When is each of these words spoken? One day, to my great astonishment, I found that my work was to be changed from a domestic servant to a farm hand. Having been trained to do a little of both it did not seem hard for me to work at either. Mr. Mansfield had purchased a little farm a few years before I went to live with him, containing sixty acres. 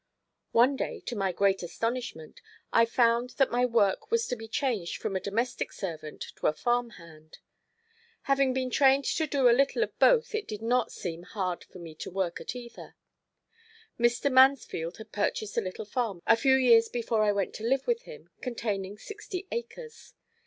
One 0.51 0.75
day, 0.77 0.99
to 1.01 1.15
my 1.15 1.31
great 1.31 1.61
astonishment, 1.61 2.41
I 2.73 2.85
found 2.85 3.35
that 3.37 3.51
my 3.51 3.67
work 3.67 4.09
was 4.09 4.25
to 4.29 4.35
be 4.35 4.47
changed 4.47 4.97
from 4.99 5.15
a 5.15 5.19
domestic 5.19 5.71
servant 5.71 6.25
to 6.37 6.47
a 6.47 6.53
farm 6.53 6.89
hand. 6.97 7.37
Having 8.23 8.53
been 8.55 8.71
trained 8.71 9.05
to 9.05 9.27
do 9.27 9.47
a 9.47 9.53
little 9.53 9.83
of 9.83 9.99
both 9.99 10.33
it 10.33 10.47
did 10.47 10.63
not 10.63 10.91
seem 10.91 11.21
hard 11.21 11.63
for 11.65 11.77
me 11.77 11.93
to 11.93 12.09
work 12.09 12.41
at 12.41 12.55
either. 12.55 12.95
Mr. 13.99 14.31
Mansfield 14.31 14.97
had 14.97 15.11
purchased 15.11 15.55
a 15.55 15.61
little 15.61 15.85
farm 15.85 16.23
a 16.25 16.35
few 16.35 16.55
years 16.55 16.89
before 16.89 17.21
I 17.21 17.31
went 17.31 17.53
to 17.57 17.63
live 17.63 17.85
with 17.85 18.01
him, 18.01 18.31
containing 18.41 18.97
sixty 18.97 19.45
acres. 19.51 20.15